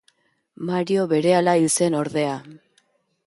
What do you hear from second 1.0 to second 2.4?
berehala hil zen ordea.